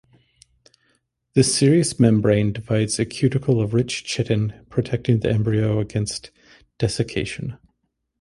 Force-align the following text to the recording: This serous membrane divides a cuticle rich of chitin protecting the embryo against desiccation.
This 1.35 1.53
serous 1.53 1.99
membrane 1.99 2.53
divides 2.53 2.97
a 2.97 3.05
cuticle 3.05 3.63
rich 3.67 4.01
of 4.01 4.07
chitin 4.07 4.65
protecting 4.67 5.19
the 5.19 5.29
embryo 5.29 5.79
against 5.79 6.31
desiccation. 6.79 7.59